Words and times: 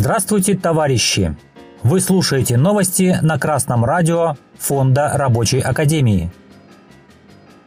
Здравствуйте, 0.00 0.56
товарищи! 0.56 1.36
Вы 1.82 2.00
слушаете 2.00 2.56
новости 2.56 3.18
на 3.20 3.38
Красном 3.38 3.84
радио 3.84 4.34
Фонда 4.58 5.10
Рабочей 5.12 5.60
Академии. 5.60 6.32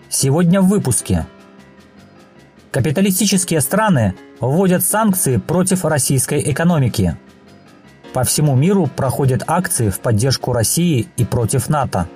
Сегодня 0.09 0.59
в 0.59 0.67
выпуске. 0.67 1.27
Капиталистические 2.71 3.61
страны 3.61 4.15
вводят 4.39 4.83
санкции 4.83 5.37
против 5.37 5.85
российской 5.85 6.41
экономики. 6.51 7.15
По 8.13 8.23
всему 8.23 8.55
миру 8.55 8.87
проходят 8.87 9.43
акции 9.45 9.91
в 9.91 9.99
поддержку 9.99 10.53
России 10.53 11.09
и 11.17 11.25
против 11.25 11.69
НАТО. 11.69 12.07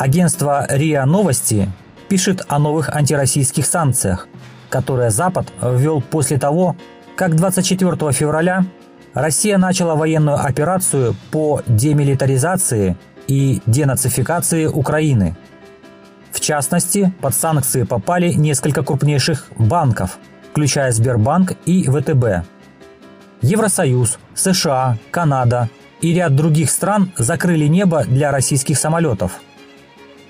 Агентство 0.00 0.64
РИА 0.66 1.04
Новости 1.04 1.70
пишет 2.08 2.42
о 2.48 2.58
новых 2.58 2.88
антироссийских 2.88 3.66
санкциях, 3.66 4.28
которые 4.70 5.10
Запад 5.10 5.52
ввел 5.60 6.00
после 6.00 6.38
того, 6.38 6.74
как 7.16 7.36
24 7.36 8.10
февраля 8.12 8.64
Россия 9.12 9.58
начала 9.58 9.96
военную 9.96 10.42
операцию 10.42 11.14
по 11.30 11.60
демилитаризации 11.66 12.96
и 13.26 13.60
денацификации 13.66 14.64
Украины. 14.64 15.36
В 16.32 16.40
частности, 16.40 17.12
под 17.20 17.34
санкции 17.34 17.82
попали 17.82 18.32
несколько 18.32 18.82
крупнейших 18.82 19.48
банков, 19.58 20.16
включая 20.50 20.92
Сбербанк 20.92 21.52
и 21.66 21.84
ВТБ. 21.84 22.46
Евросоюз, 23.42 24.18
США, 24.34 24.96
Канада 25.10 25.68
и 26.00 26.14
ряд 26.14 26.34
других 26.34 26.70
стран 26.70 27.12
закрыли 27.18 27.66
небо 27.66 28.04
для 28.04 28.30
российских 28.30 28.78
самолетов– 28.78 29.42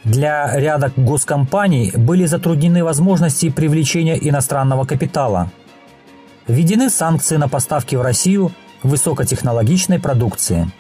для 0.05 0.51
ряда 0.57 0.93
госкомпаний 0.97 1.93
были 1.97 2.25
затруднены 2.25 2.83
возможности 2.83 3.51
привлечения 3.51 4.17
иностранного 4.17 4.85
капитала. 4.85 5.51
Введены 6.47 6.91
санкции 6.91 7.37
на 7.37 7.49
поставки 7.49 7.97
в 7.97 8.03
Россию 8.03 8.53
высокотехнологичной 8.83 9.99
продукции. 9.99 10.71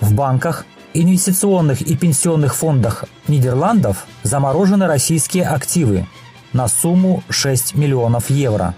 В 0.00 0.14
банках, 0.14 0.64
инвестиционных 0.94 1.82
и 1.82 1.94
пенсионных 1.94 2.54
фондах 2.54 3.04
Нидерландов 3.28 4.06
заморожены 4.22 4.86
российские 4.86 5.44
активы 5.44 6.06
на 6.52 6.68
сумму 6.68 7.22
6 7.28 7.74
миллионов 7.74 8.30
евро. 8.30 8.74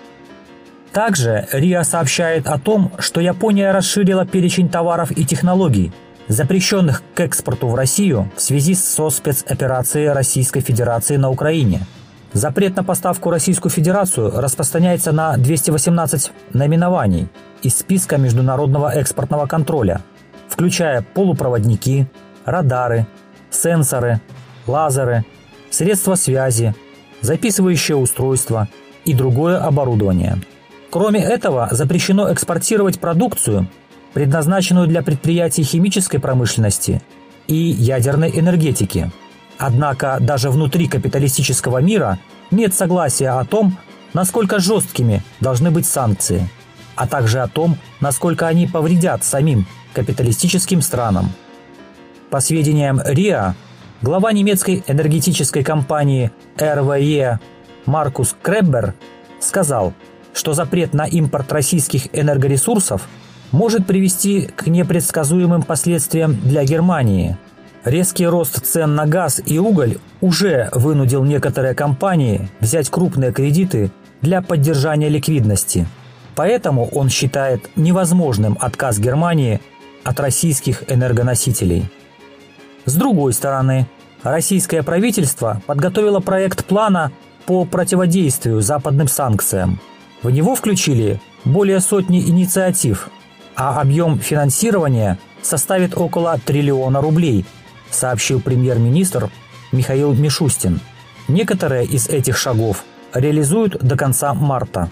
Также 0.93 1.49
РИА 1.53 1.83
сообщает 1.85 2.47
о 2.47 2.59
том, 2.59 2.93
что 2.99 3.21
Япония 3.21 3.73
расширила 3.73 4.27
перечень 4.27 4.69
товаров 4.69 5.13
и 5.13 5.25
технологий– 5.25 5.93
запрещенных 6.29 7.03
к 7.15 7.21
экспорту 7.21 7.69
в 7.69 7.75
Россию 7.75 8.31
в 8.37 8.41
связи 8.41 8.75
со 8.75 9.11
спецоперацией 9.11 10.13
Российской 10.13 10.61
Федерации 10.61 11.17
на 11.17 11.31
Украине. 11.31 11.81
Запрет 12.33 12.75
на 12.77 12.83
поставку 12.83 13.31
Российскую 13.31 13.71
Федерацию 13.71 14.33
распространяется 14.41 15.13
на 15.13 15.37
218 15.37 16.33
наименований 16.53 17.29
из 17.63 17.77
списка 17.79 18.17
международного 18.17 18.93
экспортного 18.93 19.47
контроля, 19.47 20.03
включая 20.49 21.03
полупроводники, 21.03 22.09
радары, 22.45 23.07
сенсоры, 23.51 24.21
лазеры, 24.67 25.25
средства 25.71 26.17
связи, 26.17 26.75
записывающее 27.21 27.97
устройство 27.97 28.69
и 29.05 29.15
другое 29.15 29.59
оборудование. 29.59 30.39
Кроме 30.91 31.21
этого, 31.21 31.69
запрещено 31.71 32.33
экспортировать 32.33 33.01
продукцию, 33.01 33.69
предназначенную 34.15 34.87
для 34.87 35.03
предприятий 35.03 35.65
химической 35.65 36.19
промышленности 36.19 37.03
и 37.49 37.55
ядерной 37.55 38.31
энергетики. 38.39 39.11
Однако 39.59 40.19
даже 40.21 40.51
внутри 40.51 40.87
капиталистического 40.87 41.79
мира 41.79 42.19
нет 42.51 42.73
согласия 42.75 43.31
о 43.31 43.45
том, 43.45 43.77
насколько 44.15 44.61
жесткими 44.61 45.23
должны 45.41 45.71
быть 45.71 45.87
санкции, 45.87 46.49
а 46.95 47.07
также 47.07 47.41
о 47.41 47.49
том, 47.49 47.77
насколько 48.01 48.47
они 48.47 48.67
повредят 48.67 49.25
самим 49.25 49.67
капиталистическим 49.93 50.81
странам. 50.81 51.31
По 52.31 52.41
сведениям 52.41 53.01
РИА, 53.05 53.55
глава 54.01 54.33
немецкой 54.33 54.85
энергетической 54.87 55.65
компании 55.65 56.31
RWE 56.57 57.39
Маркус 57.87 58.35
Креббер 58.43 58.95
сказал, 59.41 59.93
что 60.33 60.55
запрет 60.55 60.95
на 60.95 61.05
импорт 61.05 61.53
российских 61.53 62.09
энергоресурсов– 62.17 63.03
может 63.53 63.87
привести 63.87 64.43
к 64.43 64.67
непредсказуемым 64.67 65.63
последствиям 65.63 66.39
для 66.41 66.65
Германии. 66.65 67.37
Резкий 67.85 68.27
рост 68.27 68.65
цен 68.65 68.95
на 68.95 69.07
газ 69.07 69.43
и 69.45 69.59
уголь 69.59 69.99
уже 70.21 70.71
вынудил 70.73 71.23
некоторые 71.25 71.75
компании 71.75 72.49
взять 72.61 72.89
крупные 72.89 73.33
кредиты 73.33 73.91
для 74.23 74.41
поддержания 74.41 75.09
ликвидности. 75.09 75.87
Поэтому 76.35 76.89
он 76.89 77.11
считает 77.11 77.69
невозможным 77.77 78.57
отказ 78.61 78.99
Германии 78.99 79.61
от 80.03 80.19
российских 80.19 80.91
энергоносителей. 80.91 81.91
С 82.87 82.95
другой 82.95 83.33
стороны, 83.33 83.87
российское 84.23 84.83
правительство 84.83 85.63
подготовило 85.67 86.21
проект 86.21 86.65
плана 86.65 87.13
по 87.47 87.65
противодействию 87.65 88.63
западным 88.63 89.09
санкциям. 89.09 89.81
В 90.23 90.31
него 90.31 90.55
включили 90.55 91.21
более 91.45 91.81
сотни 91.81 92.21
инициатив, 92.21 93.11
а 93.57 93.81
объем 93.81 94.19
финансирования 94.19 95.19
составит 95.43 95.97
около 95.97 96.39
триллиона 96.39 97.01
рублей, 97.01 97.45
сообщил 97.91 98.41
премьер-министр 98.41 99.31
Михаил 99.73 100.13
Мишустин. 100.15 100.81
Некоторые 101.29 101.87
из 101.87 102.09
этих 102.09 102.37
шагов 102.37 102.85
реализуют 103.13 103.79
до 103.79 103.97
конца 103.97 104.35
марта. 104.35 104.91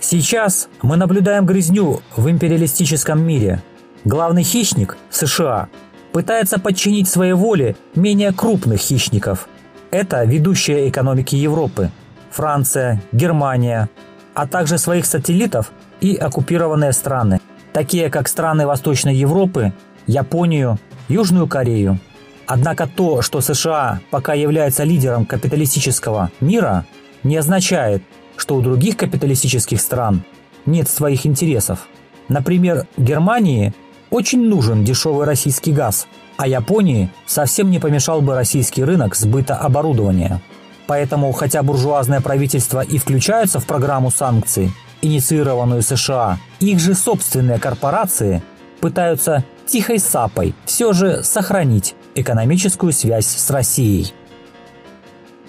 Сейчас 0.00 0.68
мы 0.82 0.96
наблюдаем 0.96 1.44
грызню 1.44 2.02
в 2.16 2.30
империалистическом 2.30 3.20
мире. 3.22 3.62
Главный 4.04 4.42
хищник– 4.42 4.96
США– 5.10 5.68
пытается 6.12 6.58
подчинить 6.58 7.08
своей 7.08 7.32
воле 7.32 7.76
менее 7.94 8.32
крупных 8.32 8.80
хищников. 8.80 9.48
Это 9.90 10.24
ведущие 10.24 10.88
экономики 10.88 11.34
Европы– 11.36 11.90
Франция, 12.30 13.02
Германия, 13.12 13.88
а 14.34 14.46
также 14.46 14.78
своих 14.78 15.06
сателлитов 15.06 15.72
и 16.00 16.16
оккупированные 16.16 16.92
страны, 16.92 17.40
такие 17.72 18.10
как 18.10 18.28
страны 18.28 18.66
Восточной 18.66 19.14
Европы, 19.14 19.72
Японию, 20.06 20.78
Южную 21.08 21.46
Корею. 21.46 21.98
Однако 22.46 22.86
то, 22.86 23.20
что 23.22 23.40
США 23.40 24.00
пока 24.10 24.34
является 24.34 24.84
лидером 24.84 25.26
капиталистического 25.26 26.30
мира, 26.40 26.86
не 27.22 27.36
означает, 27.36 28.02
что 28.36 28.56
у 28.56 28.62
других 28.62 28.96
капиталистических 28.96 29.80
стран 29.80 30.22
нет 30.64 30.88
своих 30.88 31.26
интересов. 31.26 31.88
Например, 32.28 32.86
Германии 32.96 33.74
очень 34.10 34.48
нужен 34.48 34.84
дешевый 34.84 35.26
российский 35.26 35.72
газ, 35.72 36.06
а 36.36 36.46
Японии 36.46 37.10
совсем 37.26 37.70
не 37.70 37.78
помешал 37.78 38.22
бы 38.22 38.34
российский 38.34 38.84
рынок 38.84 39.14
сбыта 39.14 39.56
оборудования. 39.56 40.40
Поэтому, 40.86 41.32
хотя 41.32 41.62
буржуазное 41.62 42.20
правительство 42.20 42.80
и 42.80 42.96
включается 42.96 43.60
в 43.60 43.66
программу 43.66 44.10
санкций, 44.10 44.72
инициированную 45.02 45.82
США, 45.82 46.38
их 46.60 46.78
же 46.78 46.94
собственные 46.94 47.58
корпорации 47.58 48.42
пытаются 48.80 49.44
тихой 49.66 49.98
сапой 49.98 50.54
все 50.64 50.92
же 50.92 51.22
сохранить 51.22 51.94
экономическую 52.14 52.92
связь 52.92 53.26
с 53.26 53.50
Россией. 53.50 54.12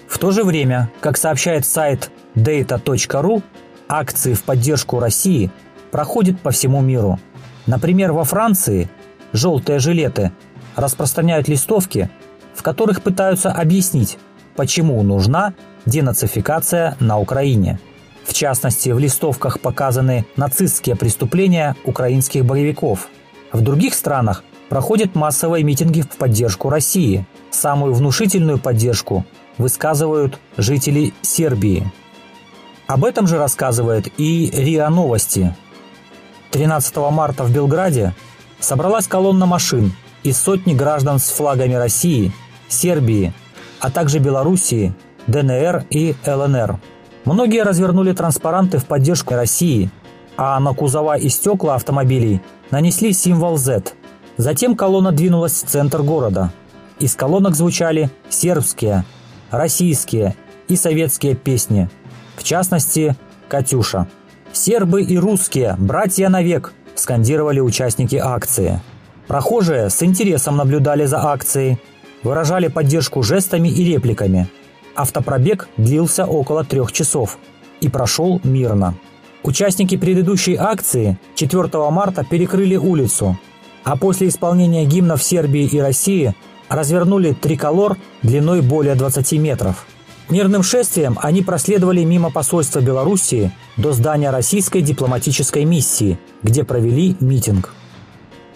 В 0.08 0.18
то 0.18 0.30
же 0.30 0.44
время, 0.44 0.90
как 1.00 1.16
сообщает 1.16 1.64
сайт 1.64 2.10
data.ru, 2.34 3.42
акции 3.88 4.34
в 4.34 4.42
поддержку 4.42 4.98
России 4.98 5.50
проходят 5.90 6.40
по 6.40 6.50
всему 6.50 6.80
миру. 6.80 7.18
Например, 7.66 8.12
во 8.12 8.24
Франции 8.24 8.90
желтые 9.32 9.78
жилеты 9.78 10.32
распространяют 10.76 11.48
листовки, 11.48 12.10
в 12.54 12.62
которых 12.62 13.02
пытаются 13.02 13.50
объяснить, 13.50 14.18
почему 14.56 15.02
нужна 15.02 15.54
денацификация 15.86 16.96
на 17.00 17.18
Украине– 17.18 17.78
в 18.30 18.32
частности, 18.32 18.90
в 18.90 18.98
листовках 19.00 19.58
показаны 19.58 20.24
нацистские 20.36 20.94
преступления 20.94 21.74
украинских 21.84 22.44
боевиков. 22.44 23.08
В 23.50 23.60
других 23.60 23.92
странах 23.92 24.44
проходят 24.68 25.16
массовые 25.16 25.64
митинги 25.64 26.02
в 26.02 26.10
поддержку 26.10 26.70
России. 26.70 27.26
Самую 27.50 27.92
внушительную 27.92 28.60
поддержку 28.60 29.24
высказывают 29.58 30.38
жители 30.56 31.12
Сербии. 31.22 31.90
Об 32.86 33.04
этом 33.04 33.26
же 33.26 33.36
рассказывает 33.36 34.06
и 34.16 34.48
РИА 34.54 34.90
Новости. 34.90 35.56
13 36.52 36.96
марта 37.10 37.42
в 37.42 37.52
Белграде 37.52 38.14
собралась 38.60 39.08
колонна 39.08 39.46
машин 39.46 39.92
из 40.22 40.38
сотни 40.38 40.72
граждан 40.72 41.18
с 41.18 41.30
флагами 41.30 41.74
России, 41.74 42.32
Сербии, 42.68 43.32
а 43.80 43.90
также 43.90 44.20
Белоруссии, 44.20 44.94
ДНР 45.26 45.86
и 45.90 46.14
ЛНР. 46.24 46.78
Многие 47.24 47.62
развернули 47.62 48.12
транспаранты 48.12 48.78
в 48.78 48.86
поддержку 48.86 49.34
России, 49.34 49.90
а 50.36 50.58
на 50.60 50.72
кузова 50.74 51.16
и 51.16 51.28
стекла 51.28 51.74
автомобилей 51.74 52.40
нанесли 52.70 53.12
символ 53.12 53.56
Z. 53.56 53.92
Затем 54.36 54.74
колонна 54.74 55.12
двинулась 55.12 55.62
в 55.62 55.66
центр 55.66 56.02
города. 56.02 56.52
Из 56.98 57.14
колонок 57.14 57.54
звучали 57.54 58.10
сербские, 58.28 59.04
российские 59.50 60.34
и 60.68 60.76
советские 60.76 61.34
песни– 61.34 61.88
в 62.40 62.42
частности, 62.42 63.16
«Катюша». 63.48 64.08
«Сербы 64.50 65.02
и 65.02 65.18
русские, 65.18 65.76
братья 65.78 66.30
навек!»– 66.30 66.72
скандировали 66.94 67.60
участники 67.60 68.16
акции. 68.16 68.80
Прохожие 69.26 69.90
с 69.90 70.02
интересом 70.02 70.56
наблюдали 70.56 71.04
за 71.04 71.22
акцией, 71.22 71.78
выражали 72.22 72.68
поддержку 72.68 73.22
жестами 73.22 73.68
и 73.68 73.84
репликами. 73.84 74.48
Автопробег 75.00 75.68
длился 75.76 76.26
около 76.26 76.64
трех 76.64 76.92
часов 76.92 77.38
и 77.80 77.88
прошел 77.88 78.40
мирно. 78.44 78.94
Участники 79.42 79.96
предыдущей 79.96 80.56
акции 80.56 81.18
4 81.36 81.68
марта 81.90 82.24
перекрыли 82.24 82.76
улицу, 82.76 83.38
а 83.84 83.96
после 83.96 84.28
исполнения 84.28 84.84
гимнов 84.84 85.22
Сербии 85.22 85.64
и 85.64 85.78
России 85.78 86.34
развернули 86.68 87.32
триколор 87.32 87.96
длиной 88.22 88.60
более 88.60 88.94
20 88.94 89.32
метров– 89.32 89.86
Мирным 90.30 90.62
шествием 90.62 91.18
они 91.20 91.42
проследовали 91.42 92.04
мимо 92.04 92.30
посольства 92.30 92.78
Белоруссии 92.78 93.50
до 93.76 93.92
здания 93.92 94.30
российской 94.30 94.80
дипломатической 94.80 95.64
миссии, 95.64 96.20
где 96.44 96.62
провели 96.62 97.16
митинг. 97.18 97.74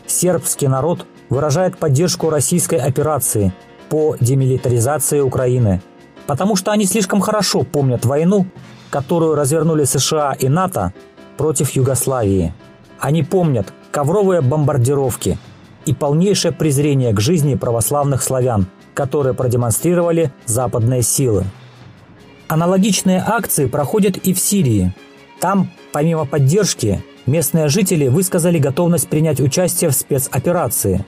Сербский 0.06 0.68
народ 0.68 1.04
выражает 1.30 1.76
поддержку 1.76 2.30
российской 2.30 2.76
операции 2.76 3.52
по 3.88 4.16
демилитаризации 4.20 5.18
Украины, 5.18 5.82
потому 6.26 6.56
что 6.56 6.70
они 6.70 6.86
слишком 6.86 7.20
хорошо 7.20 7.62
помнят 7.62 8.04
войну, 8.04 8.46
которую 8.90 9.34
развернули 9.34 9.84
США 9.84 10.32
и 10.38 10.48
НАТО 10.48 10.92
против 11.36 11.70
Югославии. 11.70 12.54
Они 12.98 13.22
помнят 13.22 13.72
ковровые 13.90 14.40
бомбардировки 14.40 15.38
и 15.84 15.92
полнейшее 15.92 16.52
презрение 16.52 17.12
к 17.12 17.20
жизни 17.20 17.54
православных 17.54 18.22
славян, 18.22 18.66
которые 18.94 19.34
продемонстрировали 19.34 20.32
западные 20.46 21.02
силы. 21.02 21.44
Аналогичные 22.48 23.22
акции 23.26 23.66
проходят 23.66 24.16
и 24.16 24.32
в 24.32 24.38
Сирии. 24.38 24.94
Там, 25.40 25.70
помимо 25.92 26.24
поддержки, 26.24 27.02
местные 27.26 27.68
жители 27.68 28.08
высказали 28.08 28.58
готовность 28.58 29.08
принять 29.08 29.40
участие 29.40 29.90
в 29.90 29.94
спецоперации. 29.94 31.04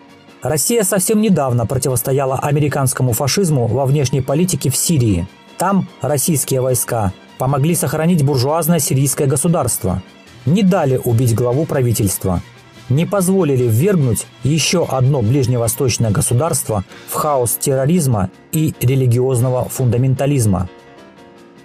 Россия 0.48 0.84
совсем 0.84 1.20
недавно 1.20 1.66
противостояла 1.66 2.38
американскому 2.38 3.12
фашизму 3.12 3.66
во 3.66 3.84
внешней 3.84 4.20
политике 4.20 4.70
в 4.70 4.76
Сирии. 4.76 5.26
Там 5.58 5.88
российские 6.00 6.60
войска 6.60 7.12
помогли 7.38 7.74
сохранить 7.74 8.24
буржуазное 8.24 8.78
сирийское 8.78 9.26
государство, 9.26 10.02
не 10.44 10.62
дали 10.62 11.00
убить 11.02 11.34
главу 11.34 11.66
правительства, 11.66 12.42
не 12.88 13.06
позволили 13.06 13.64
ввергнуть 13.64 14.26
еще 14.44 14.86
одно 14.86 15.20
ближневосточное 15.20 16.10
государство 16.10 16.84
в 17.08 17.14
хаос 17.14 17.56
терроризма 17.58 18.30
и 18.52 18.74
религиозного 18.80 19.68
фундаментализма– 19.68 20.68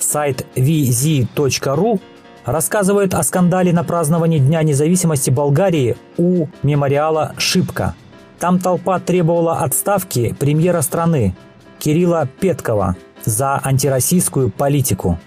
Сайт 0.02 0.46
vz.ru 0.56 2.00
рассказывает 2.44 3.14
о 3.14 3.24
скандале 3.24 3.72
на 3.72 3.84
праздновании 3.84 4.40
Дня 4.40 4.64
независимости 4.64 5.30
Болгарии 5.30 5.96
у 6.18 6.48
мемориала 6.64 7.34
«Шипка». 7.38 7.96
Там 8.42 8.60
толпа 8.60 9.00
требовала 9.00 9.60
отставки 9.60 10.36
премьера 10.40 10.82
страны 10.82 11.36
Кирилла 11.78 12.28
Петкова 12.40 12.98
за 13.24 13.62
антироссийскую 13.64 14.50
политику. 14.50 15.20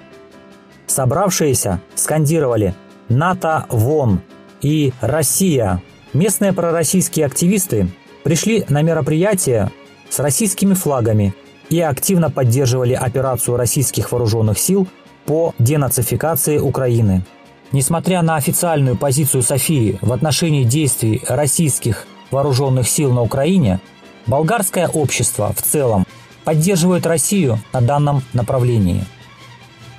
Собравшиеся 0.88 1.81
скандировали 1.94 2.75
«НАТО 3.08 3.66
вон» 3.69 4.20
и 4.62 4.93
«Россия». 5.00 5.81
Местные 6.12 6.52
пророссийские 6.52 7.26
активисты 7.26 7.87
пришли 8.25 8.64
на 8.69 8.82
мероприятие 8.82 9.70
с 10.10 10.19
российскими 10.19 10.75
флагами 10.75 11.37
и 11.70 11.81
активно 11.81 12.31
поддерживали 12.31 12.94
операцию 12.94 13.56
российских 13.56 14.10
вооруженных 14.10 14.58
сил 14.58 14.88
по 15.25 15.55
денацификации 15.60 16.58
Украины. 16.58 17.25
Несмотря 17.70 18.22
на 18.22 18.34
официальную 18.34 18.96
позицию 18.96 19.43
Софии 19.43 19.99
в 20.02 20.12
отношении 20.12 20.64
действий 20.64 21.22
российских 21.28 22.08
вооруженных 22.30 22.88
сил 22.88 23.12
на 23.12 23.22
Украине, 23.22 23.80
болгарское 24.26 24.88
общество 24.88 25.52
в 25.52 25.62
целом 25.62 26.06
поддерживает 26.44 27.06
Россию 27.06 27.58
на 27.72 27.80
данном 27.80 28.22
направлении. 28.32 29.04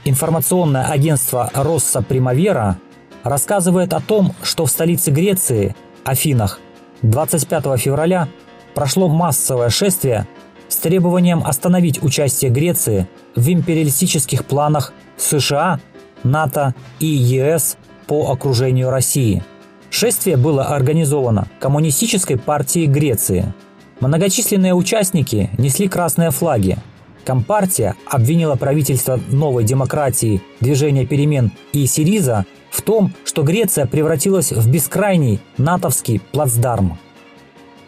Информационное 0.04 0.86
агентство 0.86 1.50
«Росса 1.54 2.02
Примавера» 2.02 2.78
рассказывает 3.24 3.94
о 3.94 4.00
том, 4.00 4.34
что 4.44 4.66
в 4.66 4.72
столице 4.72 5.10
Греции, 5.10 5.76
Афинах, 6.04 6.60
25 7.02 7.80
февраля 7.80 8.28
прошло 8.76 9.08
массовое 9.08 9.70
шествие 9.70 10.28
с 10.68 10.78
требованием 10.78 11.44
остановить 11.44 12.04
участие 12.04 12.52
Греции 12.52 13.08
в 13.36 13.50
империалистических 13.50 14.46
планах 14.46 14.94
США, 15.18 15.80
НАТО 16.24 16.76
и 17.00 17.08
ЕС 17.08 17.78
по 18.08 18.32
окружению 18.32 18.92
России. 18.92 19.44
Шествие 19.98 20.36
было 20.36 20.66
организовано 20.66 21.48
Коммунистической 21.62 22.38
партией 22.38 22.86
Греции. 22.86 23.54
Многочисленные 24.02 24.74
участники 24.74 25.50
несли 25.58 25.88
красные 25.88 26.32
флаги. 26.32 26.78
Компартия 27.24 27.96
обвинила 28.06 28.56
правительство 28.56 29.18
новой 29.30 29.64
демократии, 29.64 30.42
движения 30.60 31.06
перемен 31.06 31.54
и 31.72 31.86
Сириза 31.86 32.46
в 32.72 32.82
том, 32.82 33.14
что 33.24 33.44
Греция 33.44 33.86
превратилась 33.86 34.52
в 34.52 34.70
бескрайний 34.70 35.40
натовский 35.58 36.20
плацдарм. 36.34 36.98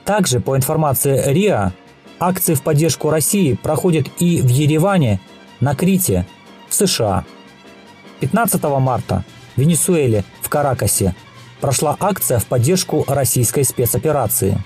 Также, 0.05 0.39
по 0.39 0.55
информации 0.55 1.21
РИА, 1.29 1.73
Акции 2.21 2.53
в 2.53 2.61
поддержку 2.61 3.09
России 3.09 3.59
проходят 3.61 4.07
и 4.19 4.39
в 4.39 4.47
Ереване, 4.47 5.19
на 5.59 5.75
Крите, 5.75 6.25
в 6.69 6.73
США. 6.73 7.25
15 8.21 8.63
марта 8.79 9.25
в 9.57 9.59
Венесуэле, 9.59 10.23
в 10.41 10.47
Каракасе, 10.47 11.13
прошла 11.61 11.95
акция 11.99 12.39
в 12.39 12.45
поддержку 12.45 13.05
российской 13.07 13.63
спецоперации. 13.63 14.57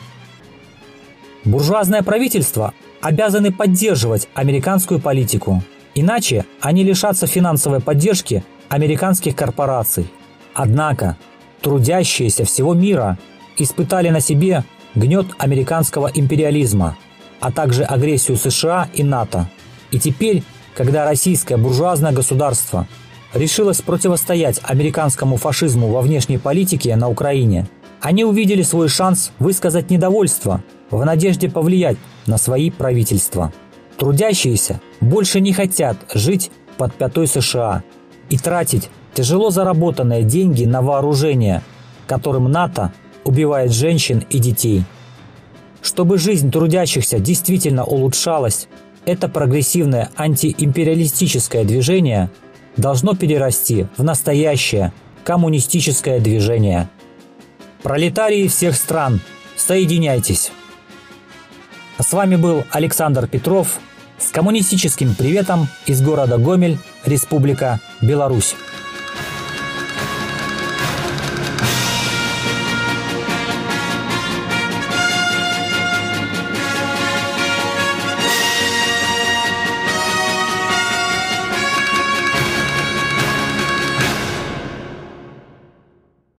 Буржуазное 1.46 2.04
правительство 2.04 2.74
обязаны 3.02 3.52
поддерживать 3.52 4.28
американскую 4.34 5.00
политику, 5.00 5.64
иначе 5.96 6.46
они 6.60 6.84
лишатся 6.84 7.28
финансовой 7.28 7.80
поддержки 7.80 8.44
американских 8.70 9.36
корпораций. 9.36 10.12
Однако 10.54 11.18
трудящиеся 11.62 12.46
всего 12.46 12.74
мира 12.74 13.18
испытали 13.58 14.10
на 14.10 14.20
себе 14.20 14.64
гнет 14.96 15.28
американского 15.40 16.12
империализма– 16.14 16.98
а 17.42 17.52
также 17.52 17.84
агрессию 17.84 18.38
США 18.38 18.88
и 18.94 19.04
НАТО. 19.04 19.50
И 19.90 20.00
теперь, 20.00 20.44
когда 20.76 21.04
российское 21.04 21.58
буржуазное 21.58 22.14
государство 22.14 22.88
решилось 23.34 23.82
противостоять 23.82 24.60
американскому 24.64 25.38
фашизму 25.38 25.88
во 25.88 26.02
внешней 26.02 26.38
политике 26.38 26.96
на 26.96 27.10
Украине, 27.10 27.68
они 28.00 28.24
увидели 28.26 28.64
свой 28.64 28.88
шанс 28.90 29.32
высказать 29.40 29.90
недовольство 29.90 30.64
в 30.90 31.04
надежде 31.06 31.50
повлиять 31.50 31.98
на 32.26 32.38
свои 32.38 32.72
правительства. 32.72 33.54
Трудящиеся 33.98 34.82
больше 35.00 35.40
не 35.40 35.54
хотят 35.54 35.98
жить 36.14 36.52
под 36.78 36.94
пятой 36.94 37.28
США 37.28 37.84
и 38.30 38.38
тратить 38.38 38.90
тяжело 39.14 39.50
заработанные 39.52 40.24
деньги 40.24 40.66
на 40.66 40.82
вооружение, 40.82 41.62
которым 42.08 42.52
НАТО 42.52 42.92
убивает 43.24 43.72
женщин 43.72 44.26
и 44.30 44.40
детей– 44.40 44.84
чтобы 45.82 46.18
жизнь 46.18 46.52
трудящихся 46.52 47.20
действительно 47.20 47.84
улучшалась, 47.84 48.68
это 49.06 49.28
прогрессивное 49.28 50.10
антиимпериалистическое 50.16 51.64
движение 51.64 52.30
должно 52.78 53.16
перерасти 53.16 53.88
в 53.98 54.04
настоящее 54.04 54.94
коммунистическое 55.24 56.20
движение. 56.20 56.90
Пролетарии 57.84 58.48
всех 58.48 58.76
стран, 58.76 59.22
соединяйтесь! 59.56 60.52
С 62.00 62.14
вами 62.14 62.36
был 62.36 62.64
Александр 62.72 63.28
Петров 63.28 63.80
с 64.18 64.30
коммунистическим 64.30 65.16
приветом 65.16 65.68
из 65.86 66.02
города 66.02 66.38
Гомель, 66.38 66.78
Республика 67.06 67.80
Беларусь. 68.02 68.56